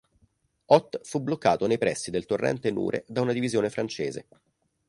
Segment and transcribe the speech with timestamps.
[0.65, 4.27] Ott fu bloccato nei pressi del torrente Nure da una divisione francese.